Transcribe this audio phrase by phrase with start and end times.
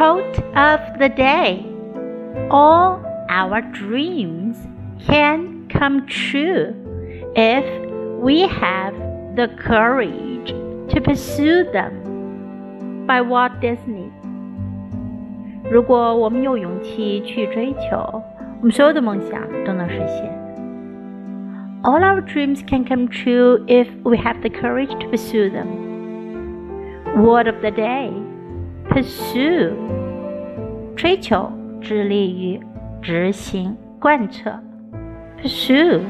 [0.00, 1.64] Quote of the day
[2.50, 4.56] All our dreams
[5.06, 6.74] can come true
[7.34, 7.64] if
[8.20, 8.94] we have
[9.36, 10.52] the courage
[10.92, 12.02] to pursue them.
[13.06, 14.10] By Walt Disney.
[15.70, 18.22] 如果我们有勇气去追求，
[18.60, 20.32] 我们所有的梦想都能实现。
[21.82, 25.66] All our dreams can come true if we have the courage to pursue them.
[27.16, 28.10] Word of the day:
[28.89, 29.73] Pursue.
[30.95, 32.59] 追求，致力于
[33.01, 34.53] 执行、贯彻。
[35.41, 36.01] Pursue.